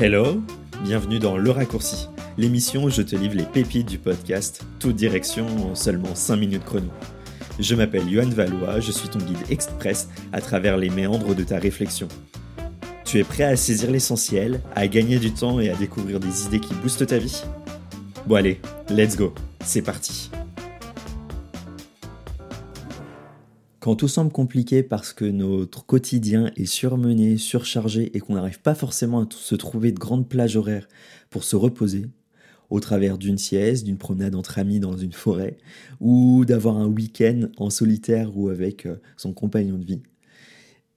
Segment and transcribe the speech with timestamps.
[0.00, 0.40] Hello,
[0.84, 2.06] bienvenue dans Le Raccourci,
[2.36, 6.64] l'émission où je te livre les pépites du podcast, toute direction en seulement 5 minutes
[6.64, 6.86] chrono.
[7.58, 11.58] Je m'appelle Yohan Valois, je suis ton guide express à travers les méandres de ta
[11.58, 12.06] réflexion.
[13.04, 16.60] Tu es prêt à saisir l'essentiel, à gagner du temps et à découvrir des idées
[16.60, 17.42] qui boostent ta vie?
[18.24, 18.60] Bon allez,
[18.90, 19.34] let's go,
[19.64, 20.30] c'est parti
[23.80, 28.74] Quand tout semble compliqué parce que notre quotidien est surmené, surchargé et qu'on n'arrive pas
[28.74, 30.88] forcément à se trouver de grandes plages horaires
[31.30, 32.06] pour se reposer,
[32.70, 35.58] au travers d'une sieste, d'une promenade entre amis dans une forêt,
[36.00, 40.02] ou d'avoir un week-end en solitaire ou avec euh, son compagnon de vie,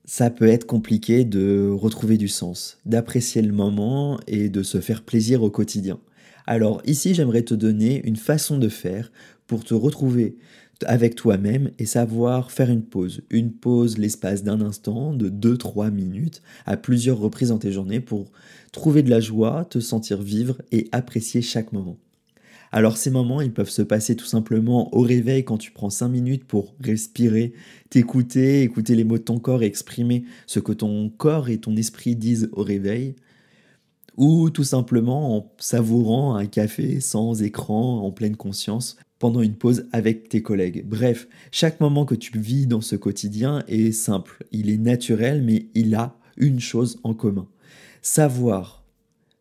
[0.03, 5.03] ça peut être compliqué de retrouver du sens, d'apprécier le moment et de se faire
[5.03, 5.99] plaisir au quotidien.
[6.47, 9.11] Alors ici, j'aimerais te donner une façon de faire
[9.45, 10.37] pour te retrouver
[10.87, 13.21] avec toi-même et savoir faire une pause.
[13.29, 18.31] Une pause l'espace d'un instant, de 2-3 minutes, à plusieurs reprises dans tes journées pour
[18.71, 21.97] trouver de la joie, te sentir vivre et apprécier chaque moment.
[22.71, 26.07] Alors ces moments, ils peuvent se passer tout simplement au réveil quand tu prends 5
[26.07, 27.53] minutes pour respirer,
[27.89, 31.75] t'écouter, écouter les mots de ton corps et exprimer ce que ton corps et ton
[31.75, 33.15] esprit disent au réveil.
[34.17, 39.85] Ou tout simplement en savourant un café sans écran, en pleine conscience, pendant une pause
[39.91, 40.83] avec tes collègues.
[40.83, 45.67] Bref, chaque moment que tu vis dans ce quotidien est simple, il est naturel, mais
[45.75, 47.47] il a une chose en commun.
[48.01, 48.83] Savoir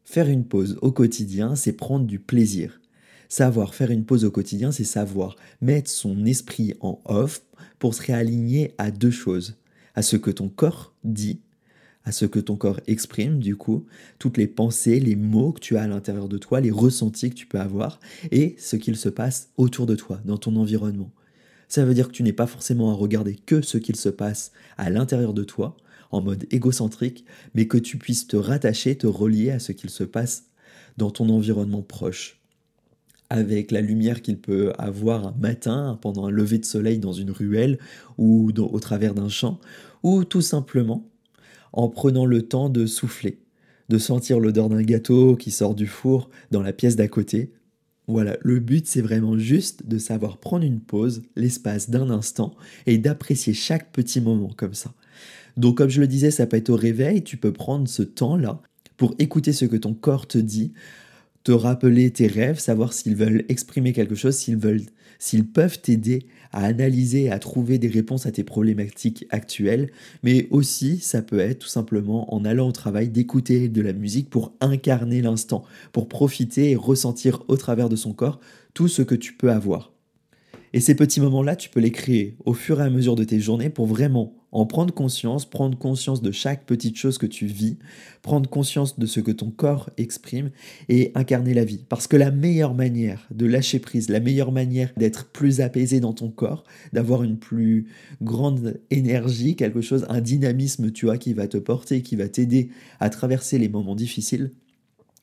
[0.05, 2.79] faire une pause au quotidien, c'est prendre du plaisir.
[3.31, 7.41] Savoir faire une pause au quotidien, c'est savoir mettre son esprit en off
[7.79, 9.57] pour se réaligner à deux choses,
[9.95, 11.41] à ce que ton corps dit
[12.05, 13.87] à ce que ton corps exprime, du coup,
[14.19, 17.35] toutes les pensées, les mots que tu as à l'intérieur de toi, les ressentis que
[17.35, 21.11] tu peux avoir, et ce qu'il se passe autour de toi, dans ton environnement.
[21.69, 24.51] Ça veut dire que tu n'es pas forcément à regarder que ce qu'il se passe
[24.77, 25.77] à l'intérieur de toi,
[26.11, 30.05] en mode égocentrique, mais que tu puisses te rattacher, te relier à ce qu'il se
[30.05, 30.47] passe
[30.97, 32.41] dans ton environnement proche.
[33.29, 37.31] Avec la lumière qu'il peut avoir un matin pendant un lever de soleil dans une
[37.31, 37.79] ruelle
[38.19, 39.61] ou au travers d'un champ,
[40.03, 41.10] ou tout simplement
[41.73, 43.39] en prenant le temps de souffler,
[43.89, 47.53] de sentir l'odeur d'un gâteau qui sort du four dans la pièce d'à côté.
[48.07, 52.55] Voilà, le but c'est vraiment juste de savoir prendre une pause, l'espace d'un instant,
[52.87, 54.93] et d'apprécier chaque petit moment comme ça.
[55.57, 58.63] Donc comme je le disais, ça peut être au réveil, tu peux prendre ce temps-là
[58.97, 60.73] pour écouter ce que ton corps te dit,
[61.45, 64.83] te rappeler tes rêves, savoir s'ils veulent exprimer quelque chose, s'ils veulent
[65.21, 69.93] s'ils peuvent t'aider à analyser, à trouver des réponses à tes problématiques actuelles,
[70.25, 74.31] mais aussi ça peut être tout simplement en allant au travail d'écouter de la musique
[74.31, 75.63] pour incarner l'instant,
[75.93, 78.41] pour profiter et ressentir au travers de son corps
[78.75, 79.93] tout ce que tu peux avoir.
[80.73, 83.41] Et ces petits moments-là, tu peux les créer au fur et à mesure de tes
[83.41, 87.79] journées pour vraiment en prendre conscience, prendre conscience de chaque petite chose que tu vis,
[88.23, 90.51] prendre conscience de ce que ton corps exprime
[90.89, 91.85] et incarner la vie.
[91.89, 96.13] Parce que la meilleure manière de lâcher prise, la meilleure manière d'être plus apaisé dans
[96.13, 97.87] ton corps, d'avoir une plus
[98.23, 102.71] grande énergie, quelque chose, un dynamisme, tu vois, qui va te porter, qui va t'aider
[102.99, 104.53] à traverser les moments difficiles,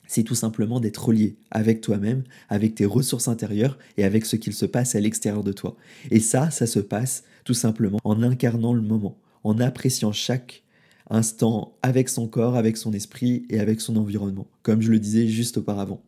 [0.08, 4.54] c'est tout simplement d'être relié avec toi-même, avec tes ressources intérieures et avec ce qu'il
[4.54, 5.76] se passe à l'extérieur de toi.
[6.10, 10.64] Et ça, ça se passe tout simplement en incarnant le moment, en appréciant chaque
[11.10, 15.28] instant avec son corps, avec son esprit et avec son environnement, comme je le disais
[15.28, 16.02] juste auparavant.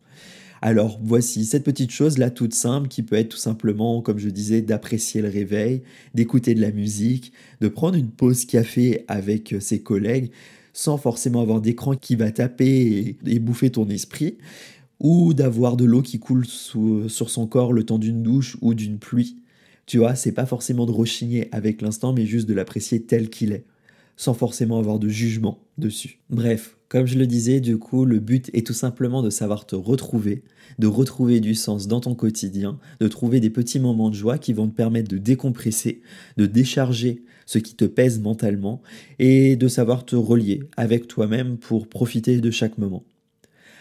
[0.63, 4.29] Alors voici cette petite chose là toute simple qui peut être tout simplement, comme je
[4.29, 5.81] disais, d'apprécier le réveil,
[6.13, 10.31] d'écouter de la musique, de prendre une pause café avec ses collègues,
[10.73, 14.37] sans forcément avoir d'écran qui va taper et, bouffer ton esprit,
[14.99, 18.99] ou d'avoir de l'eau qui coule sur son corps le temps d'une douche ou d'une
[18.99, 19.37] pluie.
[19.85, 23.51] Tu vois, c'est pas forcément de rechigner avec l'instant, mais juste de l'apprécier tel qu'il
[23.51, 23.65] est,
[24.15, 26.19] sans forcément avoir de jugement dessus.
[26.29, 29.77] Bref, comme je le disais, du coup, le but est tout simplement de savoir te
[29.77, 30.43] retrouver,
[30.77, 34.51] de retrouver du sens dans ton quotidien, de trouver des petits moments de joie qui
[34.51, 36.01] vont te permettre de décompresser,
[36.35, 38.81] de décharger ce qui te pèse mentalement
[39.19, 43.05] et de savoir te relier avec toi-même pour profiter de chaque moment.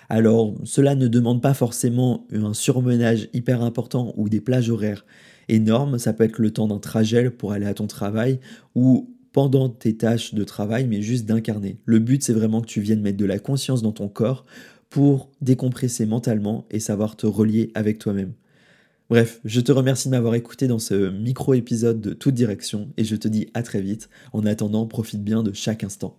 [0.09, 5.05] Alors, cela ne demande pas forcément un surmenage hyper important ou des plages horaires
[5.49, 8.39] énormes, ça peut être le temps d'un trajet pour aller à ton travail
[8.77, 11.79] ou pendant tes tâches de travail, mais juste d'incarner.
[11.85, 14.45] Le but, c'est vraiment que tu viennes mettre de la conscience dans ton corps
[14.89, 18.33] pour décompresser mentalement et savoir te relier avec toi-même.
[19.09, 23.17] Bref, je te remercie de m'avoir écouté dans ce micro-épisode de toute direction et je
[23.17, 24.09] te dis à très vite.
[24.33, 26.17] En attendant, profite bien de chaque instant.